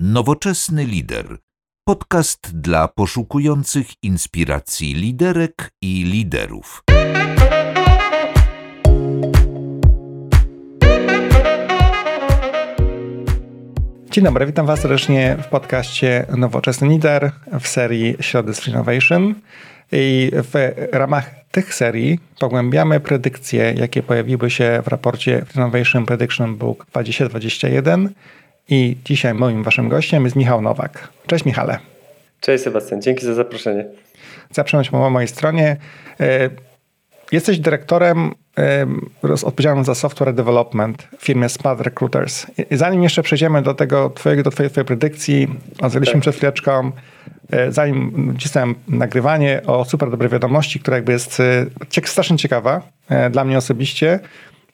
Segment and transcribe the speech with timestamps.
[0.00, 1.38] Nowoczesny lider.
[1.84, 6.82] Podcast dla poszukujących inspiracji liderek i liderów.
[14.10, 19.34] Dzień dobry, witam Was serdecznie w podcaście Nowoczesny Lider w serii Środy z Innovation.
[19.92, 26.86] I w ramach tych serii pogłębiamy predykcje, jakie pojawiły się w raporcie Innovation Prediction Book
[26.86, 28.14] 2021
[28.68, 31.08] i dzisiaj moim waszym gościem jest Michał Nowak.
[31.26, 31.78] Cześć Michale.
[32.40, 33.84] Cześć Sebastian, dzięki za zaproszenie.
[34.52, 35.76] Zapraszam po mojej stronie.
[36.20, 36.50] E,
[37.32, 38.86] jesteś dyrektorem e,
[39.44, 42.46] odpowiedzialnym za software development w firmie Smart Recruiters.
[42.70, 45.48] Zanim jeszcze przejdziemy do tego twojego, do twojej, twojej predykcji,
[45.80, 46.20] rozmawialiśmy tak.
[46.20, 46.92] przed chwileczką,
[47.50, 51.42] e, zanim cisnąłem nagrywanie o super dobrej wiadomości, która jakby jest
[52.04, 52.82] strasznie ciekawa
[53.30, 54.20] dla mnie osobiście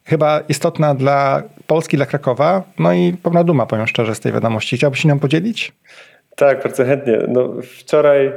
[0.05, 2.63] chyba istotna dla Polski, dla Krakowa.
[2.79, 4.77] No i pewna duma, powiem szczerze, z tej wiadomości.
[4.77, 5.73] Chciałbyś się nią podzielić?
[6.37, 7.19] Tak, bardzo chętnie.
[7.29, 8.33] No, wczoraj y,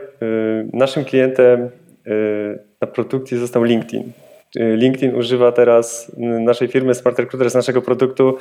[0.74, 1.70] naszym klientem
[2.08, 4.12] y, na produkcji został LinkedIn.
[4.60, 8.38] Y, LinkedIn używa teraz naszej firmy Smart Recruiter z naszego produktu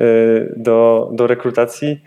[0.00, 2.00] y, do, do rekrutacji.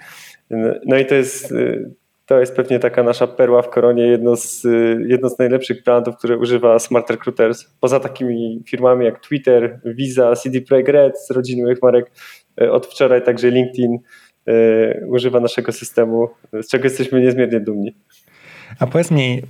[0.85, 1.91] No i to jest y,
[2.25, 4.63] to jest pewnie taka nasza perła w koronie, jedno z,
[5.07, 7.65] jedno z najlepszych brandów, które używa Smart Recruiters.
[7.79, 12.11] Poza takimi firmami jak Twitter, Visa, CD Projekt Red z rodziny marek,
[12.61, 13.99] e, od wczoraj także LinkedIn
[14.49, 17.95] y, używa naszego systemu, z czego jesteśmy niezmiernie dumni.
[18.79, 19.41] A powiedz mi,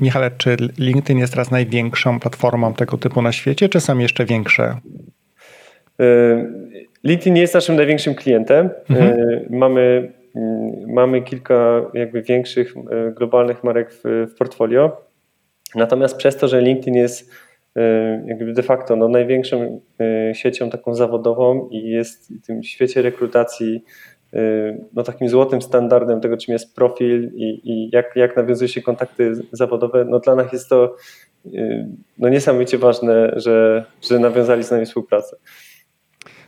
[0.00, 4.76] Michale, czy LinkedIn jest teraz największą platformą tego typu na świecie, czy są jeszcze większe?
[7.04, 8.70] LinkedIn jest naszym największym klientem.
[8.90, 9.16] Mhm.
[9.50, 10.12] Mamy
[10.86, 14.96] mamy kilka jakby większych e, globalnych marek w, w portfolio.
[15.74, 17.30] Natomiast przez to, że LinkedIn jest
[17.76, 17.80] e,
[18.26, 19.80] jakby de facto no, największą
[20.32, 23.84] siecią taką zawodową i jest w tym świecie rekrutacji
[24.92, 29.32] no, takim złotym standardem tego, czym jest profil i, i jak, jak nawiązuje się kontakty
[29.52, 30.96] zawodowe, no dla nas jest to
[32.18, 35.36] no, niesamowicie ważne, że, że nawiązali z nami współpracę.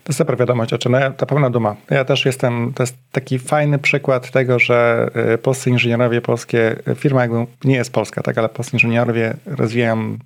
[0.05, 1.77] To jest super wiadomość, znaczy, no, to pełna duma.
[1.91, 7.23] Ja też jestem, to jest taki fajny przykład tego, że y, polscy inżynierowie, polskie, firma
[7.23, 10.19] jakby nie jest polska, tak, ale polscy inżynierowie rozwijają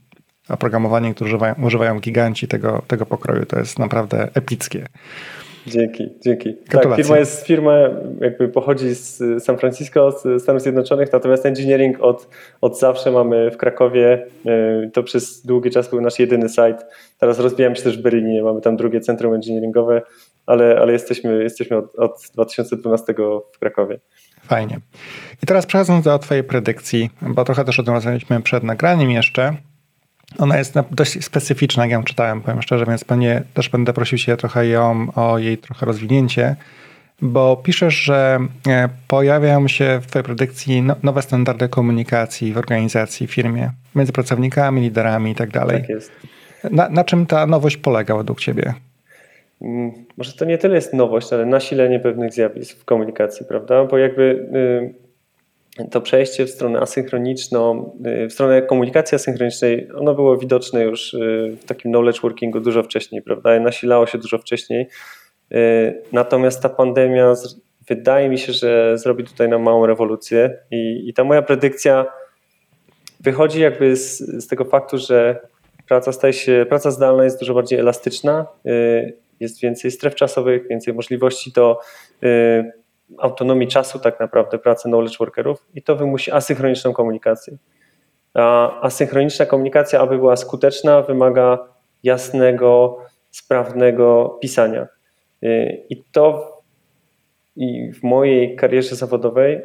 [0.49, 3.47] oprogramowanie, które używają, używają giganci tego, tego pokroju.
[3.47, 4.87] To jest naprawdę epickie.
[5.67, 6.55] Dzięki, dzięki.
[6.71, 7.73] Tak, firma jest firma,
[8.21, 12.29] jakby pochodzi z San Francisco, z Stanów Zjednoczonych, natomiast engineering od,
[12.61, 14.27] od zawsze mamy w Krakowie.
[14.47, 16.79] E, to przez długi czas był nasz jedyny site.
[17.19, 20.03] Teraz rozwijamy się też w Berlinie, mamy tam drugie centrum engineeringowe,
[20.47, 23.15] ale, ale jesteśmy, jesteśmy od, od 2012
[23.53, 24.01] w Krakowie.
[24.43, 24.81] Fajnie.
[25.43, 29.57] I teraz przechodząc do Twojej predykcji, bo trochę też o tym rozmawialiśmy przed nagraniem jeszcze.
[30.39, 34.37] Ona jest dość specyficzna, jak ją czytałem, powiem szczerze, więc pewnie też będę prosił Cię
[34.37, 36.57] trochę ją o jej trochę rozwinięcie,
[37.23, 43.27] bo piszesz, że e, pojawiają się w Twojej predykcji no, nowe standardy komunikacji w organizacji,
[43.27, 45.81] w firmie, między pracownikami, liderami i tak dalej.
[45.81, 46.13] Tak jest.
[46.71, 48.75] Na, na czym ta nowość polega według Ciebie?
[49.63, 53.85] Mm, może to nie tyle jest nowość, ale nasilenie pewnych zjawisk w komunikacji, prawda?
[53.85, 54.49] Bo jakby
[55.91, 61.57] to przejście w stronę asynchroniczną, y, w stronę komunikacji asynchronicznej, ono było widoczne już y,
[61.61, 63.61] w takim knowledge workingu dużo wcześniej, prawda?
[63.61, 64.89] Nasilało się dużo wcześniej.
[65.53, 67.35] Y, natomiast ta pandemia
[67.89, 72.07] wydaje mi się, że zrobi tutaj nam małą rewolucję i, i ta moja predykcja
[73.21, 75.41] wychodzi jakby z, z, tego faktu, że
[75.89, 78.47] praca staje się, praca zdalna jest dużo bardziej elastyczna,
[79.41, 81.79] jest więcej stref czasowych, więcej możliwości do
[83.19, 87.57] autonomii czasu tak naprawdę pracy knowledge workerów i to wymusi asynchroniczną komunikację.
[88.35, 91.59] A asynchroniczna komunikacja, aby była skuteczna, wymaga
[92.03, 92.99] jasnego,
[93.31, 94.87] sprawnego pisania.
[95.43, 96.55] Y, I to
[97.57, 99.63] i w mojej karierze zawodowej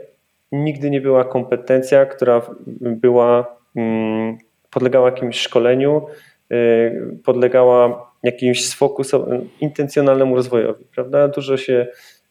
[0.51, 2.41] nigdy nie była kompetencja, która
[2.81, 4.37] była, mm,
[4.69, 6.05] podlegała jakimś szkoleniu,
[6.51, 10.85] y, podlegała jakimś sfokusowanemu, intencjonalnemu rozwojowi.
[10.95, 11.27] Prawda?
[11.27, 11.87] Dużo się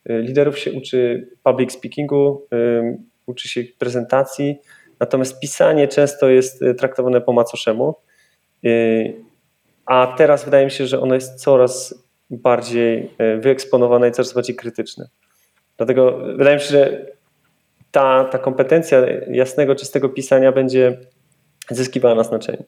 [0.08, 2.46] Liderów się uczy public speakingu,
[3.26, 4.58] uczy się prezentacji,
[5.00, 7.94] natomiast pisanie często jest y, traktowane po macoszemu.
[8.64, 9.14] Y,
[9.86, 11.94] a teraz wydaje mi się, że ono jest coraz
[12.30, 15.08] bardziej y, wyeksponowane i coraz bardziej krytyczne.
[15.76, 17.06] Dlatego wydaje mi się, że
[17.90, 20.98] ta, ta kompetencja jasnego, czystego pisania będzie
[21.70, 22.64] zyskiwała na znaczeniu.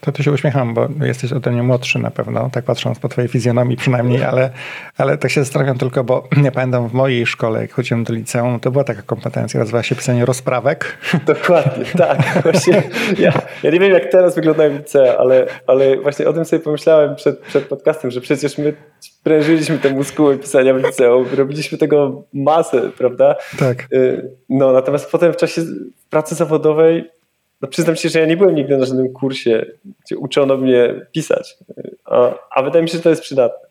[0.00, 3.28] To tu się uśmiecham, bo jesteś ode mnie młodszy na pewno, tak patrząc po twojej
[3.28, 4.50] fizjonomii przynajmniej, ale,
[4.98, 8.60] ale tak się zastanawiam tylko, bo nie pamiętam w mojej szkole, jak chodziłem do liceum,
[8.60, 10.98] to była taka kompetencja, nazywała się pisanie rozprawek.
[11.26, 12.18] Dokładnie, tak.
[12.42, 12.82] Właśnie
[13.18, 17.16] ja, ja nie wiem, jak teraz wyglądają licea, ale, ale właśnie o tym sobie pomyślałem
[17.16, 22.90] przed, przed podcastem, że przecież my sprężyliśmy tę muskułę pisania w liceum, robiliśmy tego masę,
[22.98, 23.34] prawda?
[23.58, 23.86] Tak.
[23.92, 25.62] Y, no, natomiast potem w czasie
[26.10, 27.17] pracy zawodowej
[27.62, 29.66] no przyznam się, że ja nie byłem nigdy na żadnym kursie,
[30.04, 31.56] gdzie uczono mnie pisać,
[32.04, 33.68] a, a wydaje mi się, że to jest przydatne.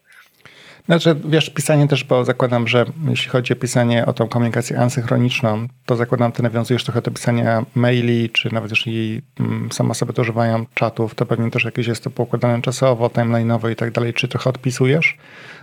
[0.88, 5.68] Znaczy, wiesz, pisanie też, bo zakładam, że jeśli chodzi o pisanie o tą komunikację asynchroniczną,
[5.86, 10.22] to zakładam, ty nawiązujesz trochę do pisania maili, czy nawet jeśli mm, sama osoby to
[10.22, 14.28] używają czatów, to pewnie też jakieś jest to poukładane czasowo, timeline'owo i tak dalej, czy
[14.28, 15.18] trochę odpisujesz.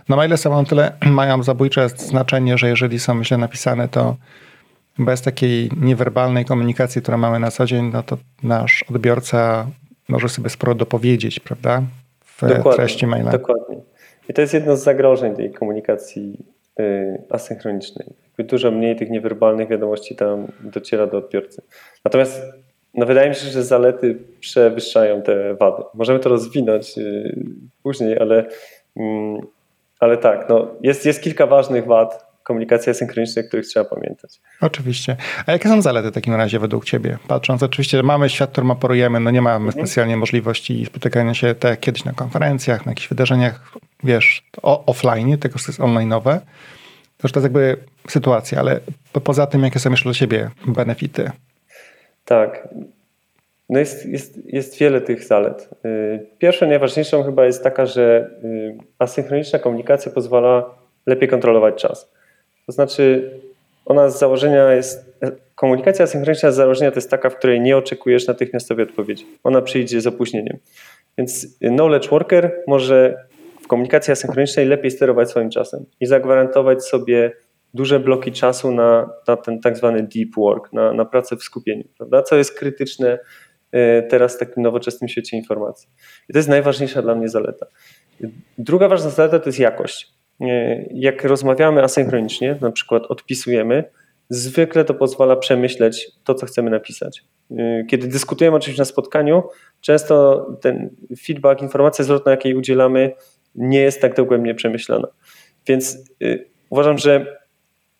[0.09, 4.15] No maile samą tyle mają zabójcze znaczenie, że jeżeli są źle napisane, to
[4.99, 9.67] bez takiej niewerbalnej komunikacji, którą mamy na co dzień, no to nasz odbiorca
[10.09, 11.81] może sobie sporo dopowiedzieć, prawda?
[12.25, 13.31] W dokładnie, treści maila.
[13.31, 13.77] Dokładnie.
[14.29, 16.45] I to jest jedno z zagrożeń tej komunikacji
[16.79, 18.07] y, asynchronicznej.
[18.39, 21.61] Dużo mniej tych niewerbalnych wiadomości tam dociera do odbiorcy.
[22.05, 22.41] Natomiast
[22.93, 25.83] no wydaje mi się, że zalety przewyższają te wady.
[25.93, 27.35] Możemy to rozwinąć y,
[27.83, 28.45] później, ale,
[28.95, 29.41] mm,
[29.99, 34.41] ale tak, no jest, jest kilka ważnych wad, komunikacji asynchronicznej, o których trzeba pamiętać.
[34.61, 35.17] Oczywiście.
[35.45, 37.17] A jakie są zalety w takim razie według Ciebie?
[37.27, 39.85] Patrząc, oczywiście mamy świat, który operujemy, no nie mamy mhm.
[39.85, 43.71] specjalnie możliwości spotykania się tak jak kiedyś na konferencjach, na jakichś wydarzeniach,
[44.03, 46.39] wiesz, offline, tylko jest online'owe.
[47.17, 47.77] To, to jest jakby
[48.09, 48.79] sytuacja, ale
[49.23, 51.31] poza tym, jakie są jeszcze dla Ciebie benefity?
[52.25, 52.67] Tak.
[53.69, 55.69] No jest, jest, jest wiele tych zalet.
[55.85, 60.69] Y, pierwszą, najważniejszą chyba jest taka, że y, asynchroniczna komunikacja pozwala
[61.05, 62.11] lepiej kontrolować czas.
[62.65, 63.31] To znaczy,
[63.85, 65.15] ona z założenia jest.
[65.55, 69.27] Komunikacja asynchroniczna z założenia to jest taka, w której nie oczekujesz natychmiastowej odpowiedzi.
[69.43, 70.57] Ona przyjdzie z opóźnieniem.
[71.17, 73.25] Więc knowledge worker może
[73.61, 77.31] w komunikacji asynchronicznej lepiej sterować swoim czasem i zagwarantować sobie
[77.73, 81.83] duże bloki czasu na, na ten tak zwany deep work, na, na pracę w skupieniu,
[81.97, 82.23] prawda?
[82.23, 83.19] co jest krytyczne
[83.71, 85.89] e, teraz w takim nowoczesnym świecie informacji.
[86.29, 87.65] I to jest najważniejsza dla mnie zaleta.
[88.57, 90.14] Druga ważna zaleta to jest jakość.
[90.41, 93.83] E, jak rozmawiamy asynchronicznie, na przykład odpisujemy,
[94.29, 97.23] zwykle to pozwala przemyśleć to, co chcemy napisać.
[97.51, 99.43] E, kiedy dyskutujemy oczywiście na spotkaniu,
[99.81, 100.89] często ten
[101.25, 103.11] feedback, informacja zwrotna, jakiej udzielamy,
[103.55, 105.07] nie jest tak dogłębnie przemyślana.
[105.67, 106.37] Więc e,
[106.69, 107.39] uważam, że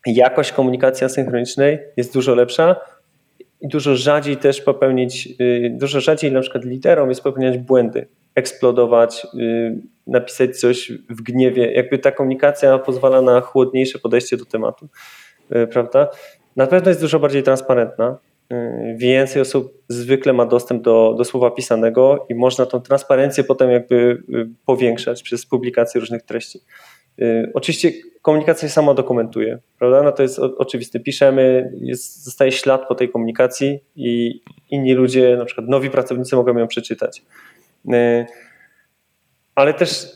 [0.06, 2.76] jakość komunikacji asynchronicznej jest dużo lepsza
[3.62, 5.30] i dużo rzadziej też popełnić,
[5.70, 9.28] dużo rzadziej na przykład liderom jest popełniać błędy, eksplodować,
[10.08, 11.72] napisać coś w gniewie.
[11.72, 14.88] Jakby ta komunikacja pozwala na chłodniejsze podejście do tematu,
[15.50, 16.10] e, prawda?
[16.56, 18.18] Na pewno jest dużo bardziej transparentna.
[18.52, 23.72] E, więcej osób zwykle ma dostęp do, do słowa pisanego i można tą transparencję potem
[23.72, 24.24] jakby
[24.66, 26.60] powiększać przez publikację różnych treści.
[27.54, 27.92] Oczywiście
[28.22, 30.04] komunikacja się sama dokumentuje, prawda?
[30.04, 31.00] No to jest oczywiste.
[31.00, 34.42] Piszemy, jest, zostaje ślad po tej komunikacji i
[34.72, 37.24] inni ludzie, na przykład nowi pracownicy mogą ją przeczytać
[39.56, 40.08] ale też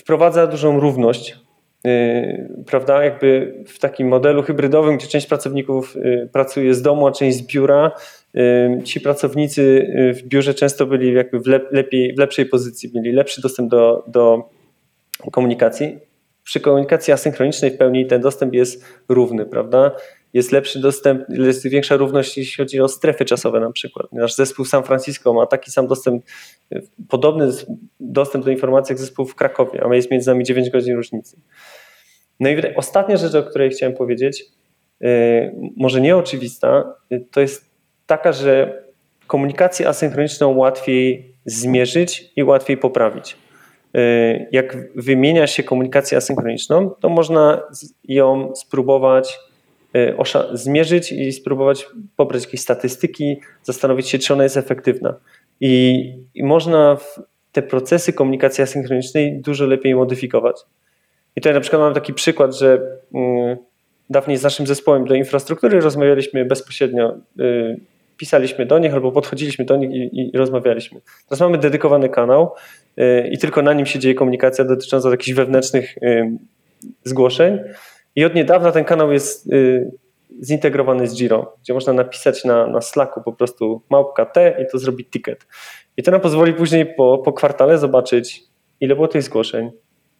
[0.00, 1.36] wprowadza dużą równość,
[1.84, 3.04] yy, prawda?
[3.04, 7.46] Jakby w takim modelu hybrydowym, gdzie część pracowników yy, pracuje z domu, a część z
[7.46, 7.92] biura,
[8.84, 13.42] ci pracownicy w biurze często byli jakby w, lep lepiej, w lepszej pozycji, mieli lepszy
[13.42, 14.48] dostęp do, do
[15.32, 15.98] komunikacji.
[16.44, 19.90] Przy komunikacji asynchronicznej w pełni ten dostęp jest równy, prawda?
[20.32, 24.12] Jest lepszy dostęp, jest większa równość, jeśli chodzi o strefy czasowe na przykład.
[24.12, 26.24] Nasz zespół San Francisco ma taki sam dostęp,
[27.08, 27.50] podobny
[28.00, 31.36] dostęp do informacji jak zespół w Krakowie, a jest między nami 9 godzin różnicy.
[32.40, 34.44] No i ostatnia rzecz, o której chciałem powiedzieć,
[35.02, 35.06] y,
[35.76, 37.70] może nieoczywista, y, to jest
[38.06, 38.82] taka, że
[39.26, 43.36] komunikację asynchroniczną łatwiej zmierzyć i łatwiej poprawić.
[43.96, 47.62] Y, jak wymienia się komunikację asynchroniczną, to można
[48.04, 49.38] ją spróbować
[50.52, 55.14] zmierzyć i spróbować pobrać jakieś statystyki, zastanowić się, czy ona jest efektywna.
[55.60, 56.96] I, i można
[57.52, 60.56] te procesy komunikacji asynchronicznej dużo lepiej modyfikować.
[61.36, 62.80] I tutaj na przykład mam taki przykład, że
[63.14, 63.56] mm,
[64.10, 67.80] dawniej z naszym zespołem do infrastruktury rozmawialiśmy bezpośrednio, y,
[68.16, 71.00] pisaliśmy do nich albo podchodziliśmy do nich i, i rozmawialiśmy.
[71.28, 72.54] Teraz mamy dedykowany kanał
[72.98, 75.94] y, i tylko na nim się dzieje komunikacja dotycząca jakichś wewnętrznych
[77.04, 77.58] zgłoszeń.
[78.16, 79.90] I od niedawna ten kanał jest y,
[80.42, 84.78] zintegrowany z Giro, gdzie można napisać na, na Slacku po prostu małpka T i to
[84.78, 85.46] zrobi ticket.
[85.96, 88.42] I to nam pozwoli później po, po kwartale zobaczyć,
[88.80, 89.70] ile było tych zgłoszeń,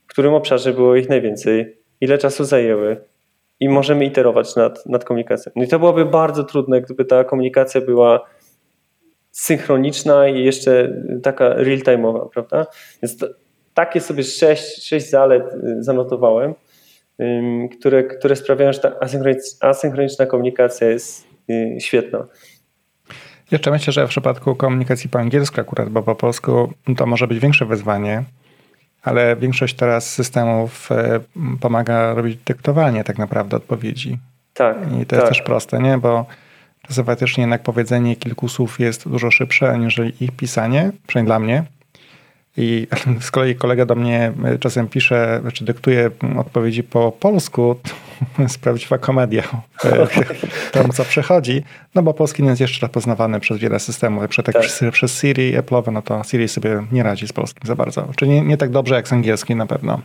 [0.07, 2.97] w którym obszarze było ich najwięcej, ile czasu zajęły
[3.61, 5.53] i możemy iterować nad, nad komunikacją.
[5.57, 8.27] No i to byłoby bardzo trudne, gdyby ta komunikacja była
[9.31, 12.67] synchroniczna i jeszcze taka real-time'owa, prawda?
[13.03, 13.27] Więc to,
[13.75, 15.45] takie sobie sześć, sześć zalet
[15.79, 16.55] zanotowałem,
[17.79, 18.93] które, które sprawiają, że ta
[19.61, 21.27] asynchroniczna komunikacja jest
[21.79, 22.27] świetna.
[23.51, 27.39] Jeszcze myślę, że w przypadku komunikacji po angielsku akurat, bo po polsku to może być
[27.39, 28.25] większe wyzwanie,
[29.03, 31.21] ale większość teraz systemów e,
[31.61, 34.19] pomaga robić dyktowanie tak naprawdę odpowiedzi.
[34.55, 34.77] Tak.
[35.03, 35.19] I to tak.
[35.19, 35.99] jest też proste, nie?
[35.99, 36.27] Bo
[36.89, 41.65] czasem faktycznie jednak powiedzenie kilku słów jest dużo szybsze aniżeli ich pisanie, przynajmniej dla mnie.
[42.57, 42.87] I
[43.21, 47.75] z kolei kolega do mnie e, czasem pisze, czy znaczy dyktuje odpowiedzi po polsku.
[48.37, 49.43] To jest prawdziwa komedia.
[49.85, 50.07] E,
[50.73, 51.63] tam co przechodzi.
[51.95, 54.29] No bo polski nie jest jeszcze poznawany przez wiele systemów.
[54.29, 54.61] Przed tak.
[54.61, 58.09] przez, przez Siri, Apple'owe, no to Siri sobie nie radzi z polskim za bardzo.
[58.17, 60.01] Czyli nie, nie tak dobrze jak z angielskim na pewno.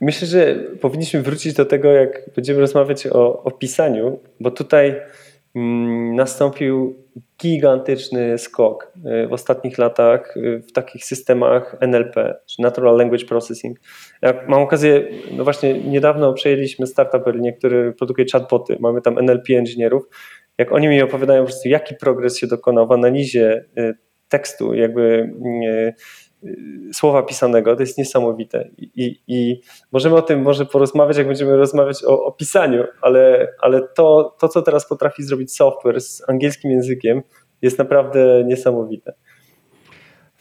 [0.00, 4.94] Myślę, że powinniśmy wrócić do tego, jak będziemy rozmawiać o, o pisaniu, bo tutaj
[6.14, 6.96] nastąpił
[7.42, 8.92] gigantyczny skok
[9.24, 13.78] y, w ostatnich latach y, w takich systemach NLP, czy Natural Language Processing.
[14.22, 19.48] Jak mam okazję, no właśnie niedawno przejęliśmy startup Berlinie, który produkuje chatboty, mamy tam NLP
[19.52, 20.08] inżynierów.
[20.58, 23.94] Jak oni mi opowiadają po prostu, jaki progres się dokonał w analizie y,
[24.28, 25.30] tekstu, jakby
[26.92, 28.68] słowa pisanego, to jest niesamowite.
[28.78, 29.60] I, i,
[29.92, 34.48] możemy o tym może porozmawiać, jak będziemy rozmawiać o, o pisaniu, ale, ale to, to,
[34.48, 37.22] co teraz potrafi zrobić software z angielskim językiem,
[37.62, 39.12] jest naprawdę niesamowite.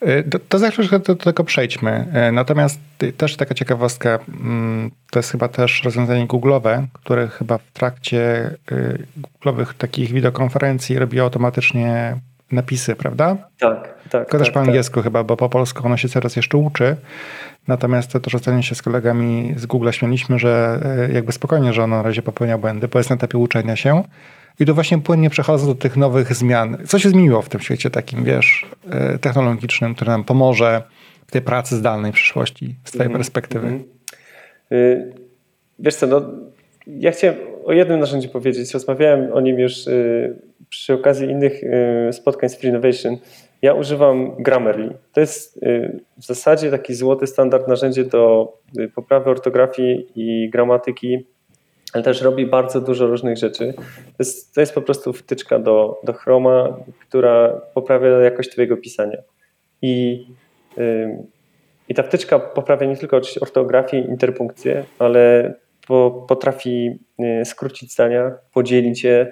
[0.01, 2.07] E, to, to za chwilę do, do tego przejdźmy.
[2.13, 2.79] E, natomiast
[3.17, 8.51] też taka ciekawostka, mm, to jest chyba też rozwiązanie Google'owe, które chyba w trakcie
[9.21, 12.17] Google'owych takich wideokonferencji robi automatycznie
[12.51, 13.37] napisy, prawda?
[13.59, 14.11] Tak, tak.
[14.11, 14.67] Tylko tak, też po tak.
[14.67, 16.95] angielsku chyba, bo po polsku ono się coraz jeszcze uczy.
[17.67, 20.79] Natomiast to też ostatnio się z kolegami z Google śmialiśmy, że
[21.13, 24.03] jakby spokojnie, że ono na razie popełnia błędy, bo jest na etapie uczenia się
[24.59, 26.77] i to właśnie płynnie przechodzę do tych nowych zmian.
[26.87, 30.83] Co się zmieniło w tym świecie takim, wiesz, e, technologicznym, który nam pomoże
[31.27, 33.67] w tej pracy zdalnej w przyszłości, z twojej mm perspektywy?
[33.67, 33.83] Mm
[35.79, 36.21] Wiesz co, no,
[36.87, 38.73] ja chciałem o jednym narzędziu powiedzieć.
[38.73, 40.35] Rozmawiałem o nim już y,
[40.71, 43.17] przy okazji innych y, spotkań z Free Innovation.
[43.61, 44.97] Ja używam Grammarly.
[45.13, 45.59] To jest
[46.17, 48.53] w zasadzie taki złoty standard narzędzie do
[48.95, 51.25] poprawy ortografii i gramatyki
[51.93, 53.73] ale też robi bardzo dużo różnych rzeczy.
[53.77, 59.17] To jest, to jest po prostu wtyczka do, do Chroma, która poprawia jakość Twojego pisania.
[59.81, 60.25] I,
[61.89, 65.53] I ta wtyczka poprawia nie tylko ortografię i interpunkcję, ale
[65.87, 66.99] po, potrafi
[67.43, 69.31] skrócić zdania, podzielić je,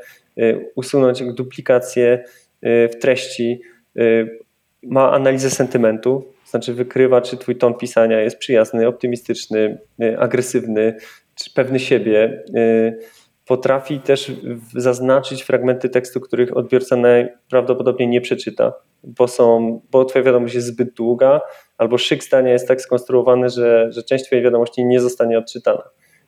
[0.75, 2.23] usunąć duplikację
[2.61, 3.61] yy, w treści.
[3.95, 4.39] Yy,
[4.83, 9.77] ma analizę sentymentu, znaczy wykrywa, czy twój ton pisania jest przyjazny, optymistyczny,
[10.17, 10.95] agresywny,
[11.35, 12.99] czy pewny siebie, y,
[13.45, 14.31] potrafi też
[14.75, 20.93] zaznaczyć fragmenty tekstu, których odbiorca najprawdopodobniej nie przeczyta, bo, są, bo twoja wiadomość jest zbyt
[20.93, 21.41] długa,
[21.77, 25.83] albo szyk zdania jest tak skonstruowany, że, że część twojej wiadomości nie zostanie odczytana.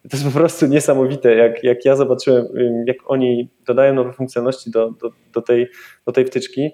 [0.09, 2.45] To jest po prostu niesamowite, jak, jak ja zobaczyłem,
[2.85, 5.67] jak oni dodają nowe funkcjonalności do, do, do, tej,
[6.05, 6.69] do tej wtyczki.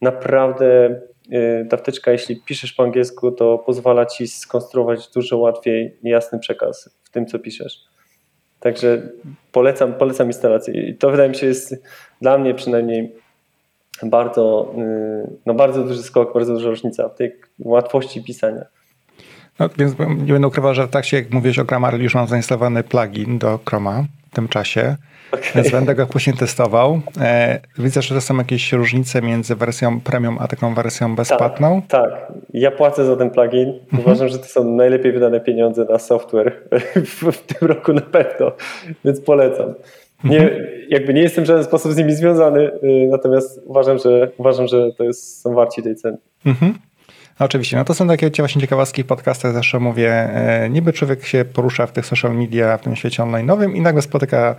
[0.00, 1.00] Naprawdę
[1.32, 6.98] y, ta wtyczka, jeśli piszesz po angielsku, to pozwala ci skonstruować dużo łatwiej jasny przekaz
[7.04, 7.78] w tym, co piszesz.
[8.60, 9.08] Także
[9.52, 10.88] polecam, polecam instalację.
[10.88, 11.82] I to wydaje mi się jest
[12.20, 13.12] dla mnie przynajmniej
[14.02, 18.64] bardzo, y, no bardzo duży skok, bardzo duża różnica w tej łatwości pisania.
[19.58, 22.82] No, więc nie będę ukrywał, że tak się jak mówisz o Grammarly, już mam zainstalowany
[22.82, 24.96] plugin do Chroma w tym czasie.
[25.32, 25.44] Okay.
[25.54, 27.00] Więc będę go później testował.
[27.20, 31.82] E, widzę, że to są jakieś różnice między wersją premium a taką wersją bezpłatną.
[31.82, 32.32] Tak, tak.
[32.54, 33.68] ja płacę za ten plugin.
[33.68, 34.02] Mhm.
[34.02, 36.52] Uważam, że to są najlepiej wydane pieniądze na software
[36.94, 38.52] w, w tym roku na pewno,
[39.04, 39.74] więc polecam.
[40.24, 40.66] Nie, mhm.
[40.88, 44.92] jakby nie jestem w żaden sposób z nimi związany, y, natomiast uważam, że uważam, że
[44.92, 46.18] to jest, są warci tej ceny.
[46.46, 46.74] Mhm.
[47.40, 51.24] No oczywiście, no to są takie właśnie ciekawostki w podcastach, zawsze mówię, e, niby człowiek
[51.24, 54.56] się porusza w tych social media, w tym świecie online'owym i nagle spotyka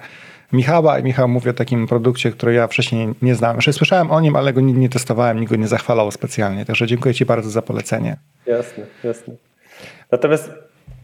[0.54, 3.56] Michała i Michał mówi o takim produkcie, który ja wcześniej nie znałem.
[3.56, 6.66] Jeszcze słyszałem o nim, ale go nie, nie testowałem, nikt go nie zachwalał specjalnie.
[6.66, 8.18] Także dziękuję Ci bardzo za polecenie.
[8.46, 9.34] Jasne, jasne.
[10.12, 10.52] Natomiast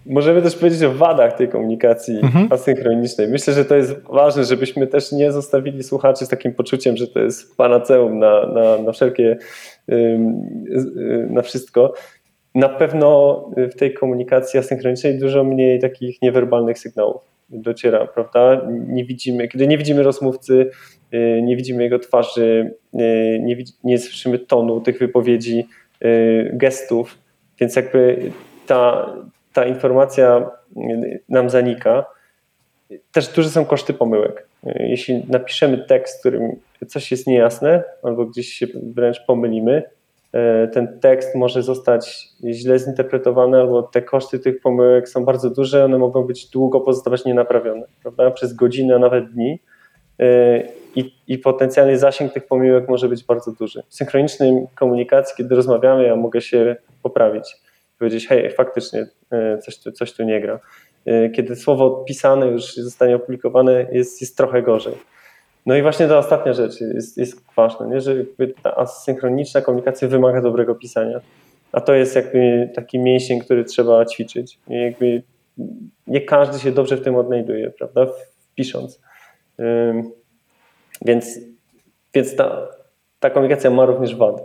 [0.05, 2.47] możemy też powiedzieć o wadach tej komunikacji mhm.
[2.51, 3.27] asynchronicznej.
[3.27, 7.19] Myślę, że to jest ważne, żebyśmy też nie zostawili słuchaczy z takim poczuciem, że to
[7.19, 9.37] jest panaceum na, na, na wszelkie,
[11.29, 11.93] na wszystko.
[12.55, 18.61] Na pewno w tej komunikacji asynchronicznej dużo mniej takich niewerbalnych sygnałów dociera, prawda?
[18.87, 20.69] Nie widzimy, kiedy nie widzimy rozmówcy,
[21.13, 25.67] y, nie widzimy jego twarzy, y, nie, nie słyszymy tonu tych wypowiedzi,
[26.03, 27.17] y, gestów,
[27.59, 28.31] więc jakby
[28.67, 29.13] ta,
[29.53, 30.51] ta informacja
[31.29, 32.05] nam zanika.
[33.11, 34.47] Też duże są koszty pomyłek.
[34.63, 36.55] Jeśli napiszemy tekst, w którym
[36.87, 39.83] coś jest niejasne, albo gdzieś się wręcz pomylimy,
[40.33, 45.85] e, ten tekst może zostać źle zinterpretowany, albo te koszty tych pomyłek są bardzo duże,
[45.85, 48.31] one mogą być długo pozostawać nienaprawione, prawda?
[48.31, 49.59] Przez godziny, a nawet dni.
[50.19, 50.63] E,
[50.95, 53.83] I, I potencjalnie zasięg tych pomyłek może być bardzo duży.
[53.89, 57.55] W synchronicznej komunikacji, kiedy rozmawiamy, ja mogę się poprawić,
[57.99, 60.59] powiedzieć, hej, faktycznie e, coś tu, coś tu nie gra.
[61.05, 64.93] E, kiedy słowo pisane już zostanie opublikowane, jest, jest trochę gorzej.
[65.65, 68.01] No i właśnie ta ostatnia rzecz jest, jest ważna, nie?
[68.01, 68.15] że
[68.63, 71.21] ta asynchroniczna komunikacja wymaga dobrego pisania,
[71.71, 74.59] a to jest jakby taki mięsień, który trzeba ćwiczyć.
[74.67, 75.23] I jakby
[76.07, 78.07] nie każdy się dobrze w tym odnajduje, prawda,
[78.55, 79.01] pisząc.
[81.05, 81.39] Więc,
[82.13, 82.67] więc ta,
[83.19, 84.41] ta komunikacja ma również wady.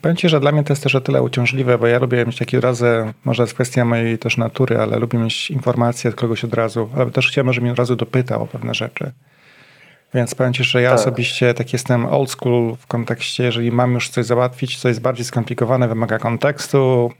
[0.00, 2.38] Powiem Ci, że dla mnie to jest też o tyle uciążliwe, bo ja lubię mieć
[2.38, 6.54] takie razy, może jest kwestia mojej też natury, ale lubię mieć informacje od kogoś od
[6.54, 9.12] razu, ale też chciałem, żeby mnie od razu dopytał o pewne rzeczy.
[10.14, 10.98] Więc powiem Ci, że ja tak.
[10.98, 15.24] osobiście tak jestem old school w kontekście, jeżeli mam już coś załatwić, co jest bardziej
[15.24, 17.10] skomplikowane, wymaga kontekstu,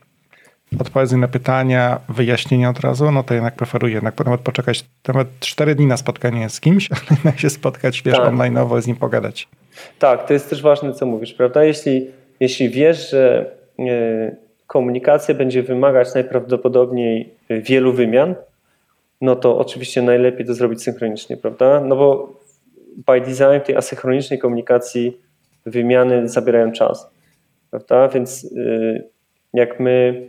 [0.79, 5.75] odpowiedzi na pytania, wyjaśnienia od razu, no to jednak preferuję jednak nawet poczekać nawet 4
[5.75, 8.35] dni na spotkanie z kimś, ale jednak się spotkać, wiesz, tak.
[8.35, 9.49] online'owo z nim pogadać.
[9.99, 11.65] Tak, to jest też ważne, co mówisz, prawda?
[11.65, 12.07] Jeśli
[12.41, 18.35] jeśli wiesz, że e, komunikacja będzie wymagać najprawdopodobniej wielu wymian,
[19.21, 21.81] no to oczywiście najlepiej to zrobić synchronicznie, prawda?
[21.81, 22.41] No bo
[23.07, 25.21] by design tej asynchronicznej komunikacji
[25.67, 27.11] wymiany zabierają czas,
[27.71, 28.09] prawda?
[28.09, 29.03] Więc e,
[29.55, 30.27] jak my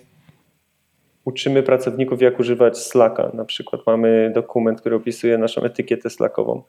[1.26, 6.64] uczymy pracowników, jak używać Slacka, na przykład mamy dokument, który opisuje naszą etykietę Slackową,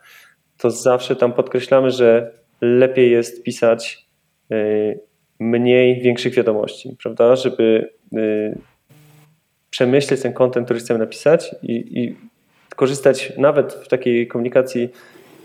[0.58, 4.06] to zawsze tam podkreślamy, że lepiej jest pisać
[4.50, 4.56] e,
[5.38, 7.36] mniej większych wiadomości, prawda?
[7.36, 8.58] Żeby y,
[9.70, 12.16] przemyśleć ten kontent, który chcemy napisać i, i,
[12.76, 14.88] korzystać nawet w takiej komunikacji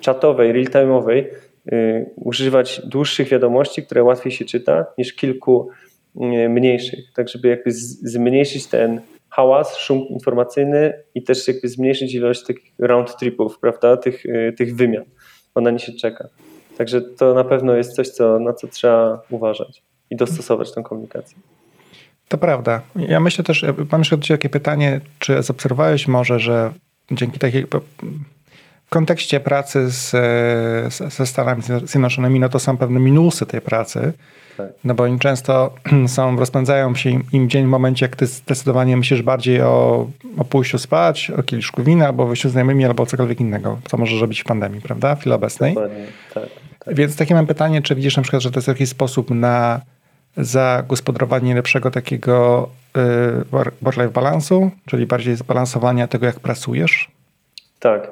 [0.01, 1.25] czatowej, real-time'owej,
[1.73, 5.69] y, używać dłuższych wiadomości, które łatwiej się czyta, niż kilku
[6.15, 12.43] y, mniejszych, tak żeby jakby zmniejszyć ten hałas, szum informacyjny i też jakby zmniejszyć ilość
[12.43, 14.23] tych round tripów, prawda, tych,
[14.57, 15.03] tych wymian.
[15.55, 16.29] Ona nie się czeka.
[16.77, 21.37] Także to na pewno jest coś, co, na co trzeba uważać i dostosować tę komunikację.
[22.27, 22.81] To prawda.
[22.95, 26.73] Ja myślę też, mam jeszcze takie pytanie, czy zaobserwowałeś może, że
[27.11, 27.65] dzięki takiej
[28.85, 30.11] w kontekście pracy z,
[31.13, 34.13] ze Stanami Zjednoczonymi, no to są pewne minusy tej pracy,
[34.57, 34.67] tak.
[34.83, 35.73] no bo im często
[36.15, 40.45] są, rozpędzają się im, im, dzień w momencie, jak ty zdecydowanie myślisz bardziej o, o
[40.45, 44.41] pójściu spać, o kieliszku wina, albo wyjściu z znajomymi, albo cokolwiek innego, co może robić
[44.41, 45.15] w pandemii, prawda?
[45.15, 45.73] W chwili obecnej.
[45.73, 46.49] Dokładnie, tak.
[46.85, 46.95] Tak.
[46.95, 49.81] Więc takie mam pytanie, czy widzisz na przykład, że to jest jakiś sposób na
[50.37, 53.45] zagospodarowanie lepszego takiego y,
[53.81, 57.11] work-life balansu, czyli bardziej zbalansowania tego, jak pracujesz?
[57.79, 58.11] Tak.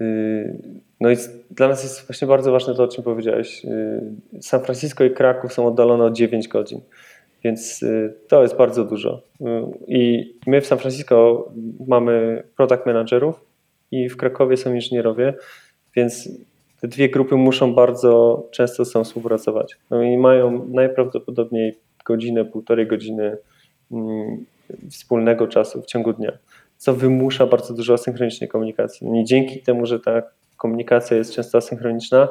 [0.00, 0.56] Y,
[1.00, 1.16] no i
[1.50, 3.64] dla nas jest właśnie bardzo ważne to, o czym powiedziałeś.
[3.64, 4.00] Y,
[4.42, 6.80] San Francisco i Kraków są oddalone o 9 godzin,
[7.44, 7.84] więc
[8.28, 9.22] to jest bardzo dużo.
[9.86, 11.48] I my w San Francisco
[11.86, 13.40] mamy product managerów
[13.90, 15.34] i w Krakowie są inżynierowie,
[15.96, 16.28] więc
[16.80, 19.76] te dwie grupy muszą bardzo często są współpracować.
[19.90, 23.36] No i mają najprawdopodobniej godzinę, półtorej godziny
[23.92, 24.44] mm,
[24.90, 26.32] wspólnego czasu w ciągu dnia,
[26.76, 29.06] co wymusza bardzo dużo asynchronicznej komunikacji.
[29.06, 30.22] No I dzięki temu, że ta
[30.56, 32.28] komunikacja jest często asynchroniczna,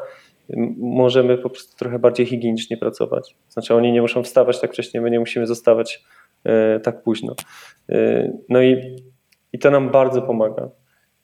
[0.78, 3.36] możemy po prostu trochę bardziej higienicznie pracować.
[3.50, 6.04] Znaczy oni nie muszą wstawać tak wcześnie, my nie musimy zostawać
[6.44, 7.36] e, tak późno.
[7.90, 8.96] E, no i,
[9.54, 10.70] i to nam bardzo pomaga.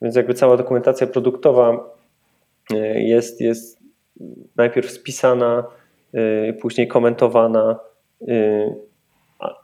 [0.02, 1.95] Więc jakby cała dokumentacja produktowa
[2.96, 3.80] jest, jest
[4.56, 5.64] najpierw spisana,
[6.14, 7.80] e, później komentowana.
[8.28, 8.76] E,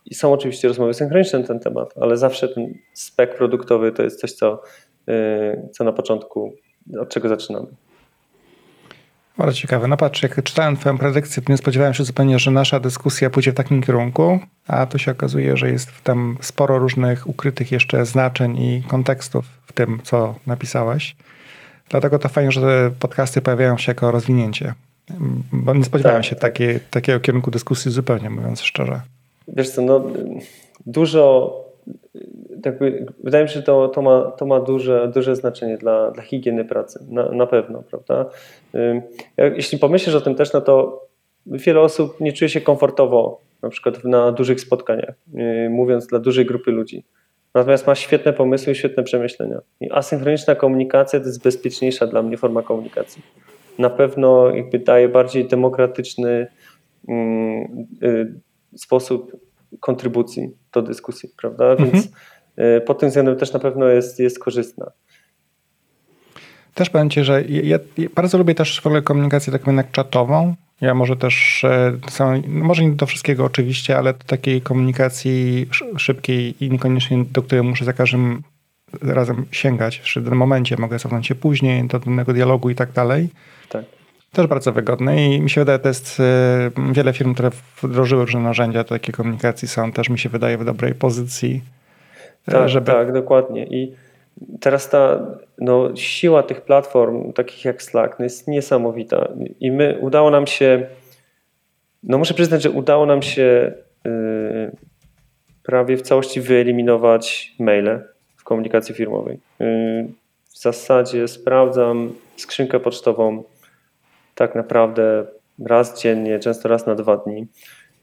[0.06, 4.20] I są oczywiście rozmowy synchroniczne na ten temat, ale zawsze ten spek produktowy to jest
[4.20, 4.62] coś, co,
[5.72, 6.54] co na początku,
[7.00, 7.68] od czego zaczynamy.
[9.38, 9.88] Bardzo ciekawe.
[9.88, 13.52] No patrz, jak czytałem Twoją predykcję, to nie spodziewałem się zupełnie, że nasza dyskusja pójdzie
[13.52, 18.58] w takim kierunku, a tu się okazuje, że jest tam sporo różnych ukrytych jeszcze znaczeń
[18.58, 21.16] i kontekstów w tym, co napisałeś.
[21.92, 24.74] Dlatego to fajnie, że te podcasty pojawiają się jako rozwinięcie.
[25.52, 26.30] Bo nie spodziewałem tak.
[26.30, 29.02] się takiej, takiego kierunku dyskusji zupełnie, mówiąc szczerze.
[29.48, 30.04] Wiesz co, no
[30.86, 31.56] dużo,
[32.66, 36.24] jakby, wydaje mi się, że to, to, ma, to ma duże, duże znaczenie dla, dla
[36.24, 38.26] higieny pracy, na, na pewno, prawda?
[39.38, 41.06] Jeśli pomyślisz o tym też, no to
[41.46, 45.16] wiele osób nie czuje się komfortowo na przykład na dużych spotkaniach,
[45.70, 47.04] mówiąc dla dużej grupy ludzi.
[47.56, 49.62] Natomiast ma świetne pomysły i świetne przemyślenia.
[49.82, 53.22] I asynchroniczna komunikacja to jest bezpieczniejsza dla mnie forma komunikacji.
[53.80, 56.48] Na pewno jakby daje bardziej demokratyczny
[57.08, 58.34] mm, y,
[58.76, 59.32] sposób
[59.80, 61.72] kontrybucji do dyskusji, prawda?
[61.72, 61.92] Mhm.
[61.92, 64.92] Więc y, pod tym względem też na pewno jest, jest korzystna.
[66.74, 70.56] Też powiem Ci, że ja, ja bardzo lubię też w ogóle komunikację taką jednak czatową.
[70.82, 75.67] Ja może też, e, może nie do wszystkiego oczywiście, ale do takiej komunikacji
[75.98, 78.44] szybkiej i niekoniecznie do której muszę za każdym
[79.02, 80.02] razem sięgać.
[80.15, 83.30] W danym momencie mogę cofnąć się później do danego dialogu i tak dalej.
[83.70, 83.86] Tak.
[84.32, 87.52] Też bardzo wygodne i mi się wydaje, to jest e, wiele firm, które
[87.84, 91.62] wdrożyły różne narzędzia do takiej komunikacji są też mi się wydaje w dobrej pozycji.
[92.48, 92.91] E, tak, żeby...
[92.91, 93.65] tak, dokładnie.
[93.65, 93.96] I
[94.60, 99.28] teraz ta no, siła tych platform, takich jak Slack, no jest niesamowita.
[99.60, 100.88] I my udało nam się,
[102.04, 103.74] no muszę przyznać, że udało nam się
[104.06, 104.72] yy,
[105.63, 108.00] prawie w całości wyeliminować maile
[108.38, 109.39] w komunikacji firmowej.
[109.60, 110.08] Yy,
[110.46, 113.44] w zasadzie sprawdzam skrzynkę pocztową
[114.36, 115.26] tak naprawdę
[115.65, 117.48] raz dziennie, często raz na dwa dni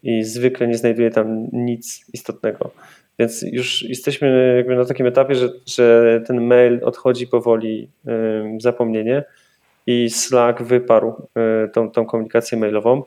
[0.02, 2.70] i zwykle nie znajduję tam nic istotnego.
[3.18, 7.88] Więc już jesteśmy jakby na takim etapie, że, że ten mail odchodzi powoli
[8.58, 9.24] w zapomnienie
[9.86, 11.28] i Slack wyparł
[11.66, 13.02] y, tą, tą komunikację mailową.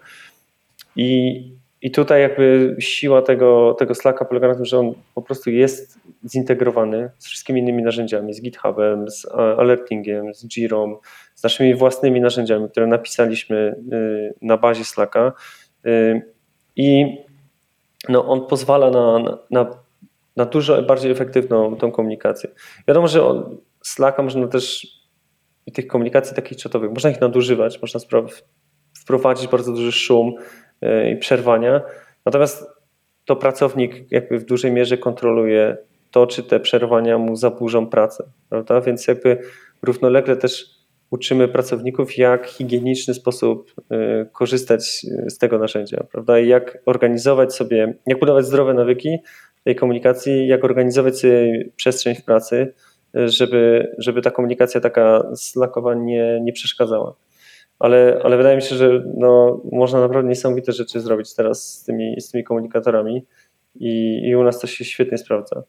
[0.96, 1.42] I,
[1.82, 6.00] I tutaj jakby siła tego, tego Slacka polega na tym, że on po prostu jest
[6.32, 9.26] zintegrowany z wszystkimi innymi narzędziami, z GitHubem, z
[9.58, 10.98] Alertingiem, z Jirą,
[11.36, 15.34] z naszymi własnymi narzędziami, które napisaliśmy y, na bazie Slacka.
[16.76, 17.18] I
[18.10, 19.66] no, on pozwala na, na na
[20.46, 22.50] dużo bardziej efektywną tą komunikację.
[22.88, 23.44] Wiadomo, że
[23.84, 24.88] Slacka można też
[25.66, 28.00] i tych komunikacji takich czatowych, można ich nadużywać, można
[29.02, 30.34] wprowadzić bardzo duży szum
[30.82, 31.82] e, i przerwania.
[32.26, 32.66] Natomiast
[33.26, 35.78] to pracownik jakby w dużej mierze kontroluje
[36.12, 38.82] to, czy te przerwania mu zaburzą pracę, prawda?
[38.82, 39.38] Więc jakby
[39.84, 40.66] równolegle też
[41.10, 46.40] uczymy pracowników, jak higieniczny sposób e, korzystać z tego narzędzia, prawda?
[46.40, 49.18] I jak organizować sobie, jak budować zdrowe nawyki,
[49.64, 52.74] tej komunikacji, jak organizować sobie przestrzeń w pracy,
[53.14, 57.16] żeby, żeby ta komunikacja taka slakowa nie, nie przeszkadzała.
[57.80, 62.22] Ale, ale wydaje mi się, że no, można naprawdę niesamowite rzeczy zrobić teraz z tymi,
[62.22, 63.26] z tymi komunikatorami
[63.76, 65.64] i, i u nas to się świetnie sprawdza.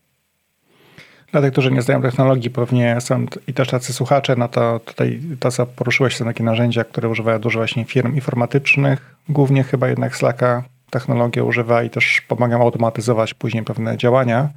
[1.33, 5.20] Dla tych, którzy nie znają technologii, pewnie są i też tacy słuchacze, no to tutaj
[5.40, 10.16] to, co poruszyłeś, są takie narzędzia, które używają dużo właśnie firm informatycznych, głównie chyba jednak
[10.16, 14.48] Slacka technologię używa i też pomagam automatyzować później pewne działania.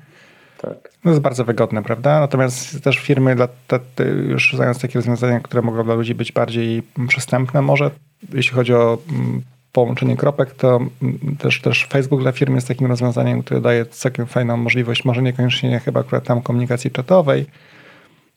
[0.61, 0.89] Tak.
[1.03, 2.19] To jest bardzo wygodne, prawda?
[2.19, 6.31] Natomiast też firmy dla, te, te, już zając takie rozwiązania, które mogą dla ludzi być
[6.31, 7.91] bardziej przystępne, może
[8.33, 12.87] jeśli chodzi o mm, połączenie kropek, to mm, też, też Facebook dla firm jest takim
[12.87, 17.45] rozwiązaniem, które daje całkiem fajną możliwość, może niekoniecznie chyba akurat tam komunikacji czatowej,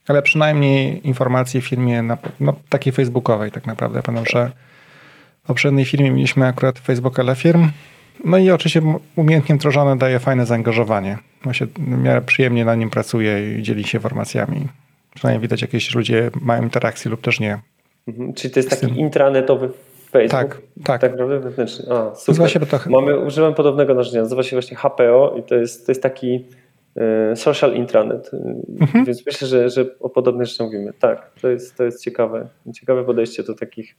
[0.07, 4.03] ale przynajmniej informacji w firmie na, no, takiej facebookowej tak naprawdę.
[4.03, 4.51] Pamiętam, że
[5.49, 7.69] poprzedniej firmie mieliśmy akurat Facebooka dla firm.
[8.25, 8.81] No i oczywiście
[9.15, 11.17] umiejętnie wdrożone daje fajne zaangażowanie.
[11.45, 14.67] No się w miarę przyjemnie na nim pracuje i dzieli się informacjami.
[15.15, 17.59] Przynajmniej widać, jakieś ludzie mają interakcje lub też nie.
[18.07, 18.33] Mhm.
[18.33, 19.69] Czyli to jest taki intranetowy
[20.11, 20.31] Facebook?
[20.31, 21.01] Tak, tak.
[21.01, 21.85] Tak naprawdę wewnętrzny.
[21.93, 22.51] A, super.
[22.51, 22.79] Się, to...
[22.89, 26.45] Mamy, używam podobnego narzędzia, nazywa się właśnie HPO i to jest, to jest taki
[27.31, 28.31] y, social intranet.
[28.81, 29.05] Mhm.
[29.05, 30.93] Więc myślę, że, że o podobnych rzeczach mówimy.
[30.99, 32.49] Tak, to jest, to jest ciekawe.
[32.73, 33.95] Ciekawe podejście do takich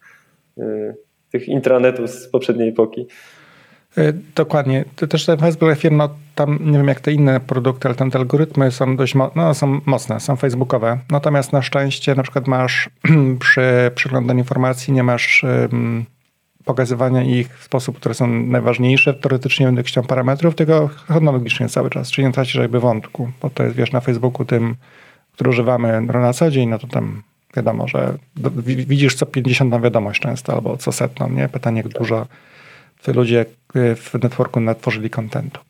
[0.58, 0.94] y,
[1.32, 3.06] tych intranetów z poprzedniej epoki.
[3.98, 4.84] E, dokładnie.
[4.96, 8.18] To też ten Facebook firma, tam nie wiem jak te inne produkty, ale tam te
[8.18, 10.98] algorytmy są dość no, są mocne, są facebookowe.
[11.10, 12.90] Natomiast na szczęście na przykład masz
[13.40, 16.04] przy przeglądaniu informacji nie masz um,
[16.64, 22.10] pokazywania ich w sposób, które są najważniejsze, teoretycznie będę chciał parametrów, tylko chronologicznie cały czas,
[22.10, 24.76] czyli nie tracisz jakby wątku, bo to jest wiesz na Facebooku tym,
[25.32, 27.22] który używamy na co dzień, no to tam
[27.56, 28.14] wiadomo, że
[28.64, 31.48] widzisz co 50 na wiadomość często, albo co setną, nie?
[31.48, 32.26] Pytanie, jak dużo
[33.14, 35.60] ludzie e, w networku natworzyli kontentu.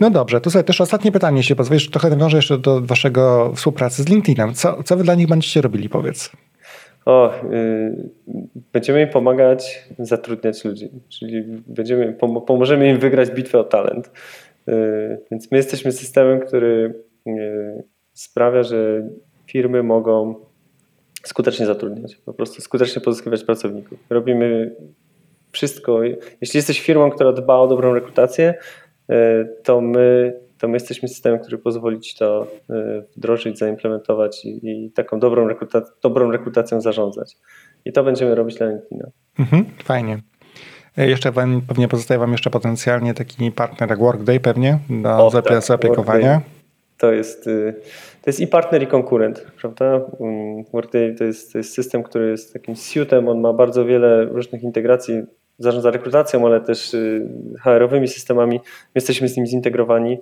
[0.00, 4.02] No dobrze, to sobie też ostatnie pytanie, jeśli pozwolisz, trochę nawiążę jeszcze do waszego współpracy
[4.02, 4.54] z LinkedInem.
[4.54, 6.30] Co, co wy dla nich będziecie robili, powiedz?
[7.06, 8.10] O, yy,
[8.72, 14.10] będziemy im pomagać zatrudniać ludzi, czyli będziemy, pom pomożemy im wygrać bitwę o talent.
[14.66, 16.94] Yy, więc my jesteśmy systemem, który
[17.26, 19.08] yy, sprawia, że
[19.46, 20.34] firmy mogą
[21.22, 23.98] skutecznie zatrudniać, po prostu skutecznie pozyskiwać pracowników.
[24.10, 24.76] Robimy
[25.52, 26.02] wszystko.
[26.40, 28.54] Jeśli jesteś firmą, która dba o dobrą rekrutację,
[29.10, 34.68] e, to my, to my jesteśmy systemem, który pozwoli ci to e, wdrożyć, zaimplementować i,
[34.70, 37.36] i taką dobrą, rekruta dobrą rekrutacją zarządzać.
[37.84, 39.10] I to będziemy robić dla LinkedIna.
[39.38, 40.18] Mhm, fajnie.
[40.98, 45.42] E, jeszcze wam, pewnie pozostaje Wam jeszcze potencjalnie taki partner jak Workday pewnie do o,
[45.42, 46.40] tak, zaopiekowania.
[46.98, 47.74] To jest, y,
[48.22, 50.00] to jest i partner i konkurent, prawda?
[50.20, 54.24] Mm, Workday to jest, to jest system, który jest takim suitem, on ma bardzo wiele
[54.24, 55.22] różnych integracji
[55.58, 57.28] zarządza rekrutacją, ale też y,
[57.64, 58.56] HR-owymi systemami.
[58.64, 60.18] My jesteśmy z nim zintegrowani,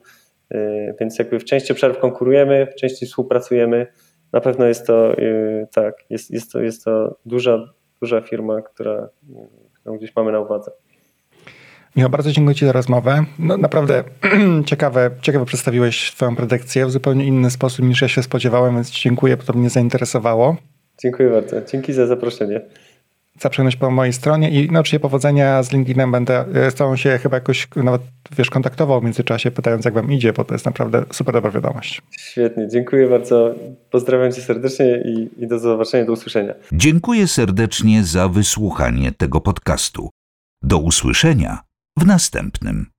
[0.54, 3.86] y, więc jakby w części obszarów konkurujemy, w części współpracujemy
[4.32, 5.16] na pewno jest to
[5.74, 9.08] tak, jest, jest, to, jest to duża, duża firma, która,
[9.74, 10.70] którą gdzieś mamy na uwadze.
[11.96, 13.24] Michał, bardzo dziękuję Ci za rozmowę.
[13.38, 14.04] No, naprawdę
[14.66, 19.36] ciekawe, ciekawe przedstawiłeś Twoją predykcję w zupełnie inny sposób niż ja się spodziewałem, więc Dziękuję,
[19.36, 20.56] bo to mnie zainteresowało.
[21.02, 21.56] Dziękuję bardzo.
[21.72, 22.60] Dzięki za zaproszenie.
[23.40, 26.12] Za przyjemność po mojej stronie i no, oczywiście powodzenia z LinkedInem.
[26.12, 28.02] Będę z Tobą się chyba jakoś nawet
[28.36, 32.02] wiesz, kontaktował w międzyczasie, pytając jak Wam idzie, bo to jest naprawdę super dobra wiadomość.
[32.18, 33.54] Świetnie, dziękuję bardzo.
[33.90, 36.54] Pozdrawiam Cię serdecznie i, i do zobaczenia, do usłyszenia.
[36.72, 40.10] Dziękuję serdecznie za wysłuchanie tego podcastu.
[40.62, 41.67] Do usłyszenia
[41.98, 42.97] w następnym.